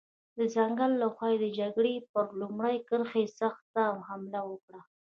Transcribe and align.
د 0.37 0.39
ځنګل 0.55 0.91
له 1.01 1.07
خوا 1.13 1.27
یې 1.31 1.37
د 1.43 1.47
جګړې 1.59 1.95
پر 2.11 2.25
لومړۍ 2.41 2.75
کرښې 2.87 3.25
سخته 3.39 3.83
حمله 4.07 4.41
وکړه. 4.49 4.79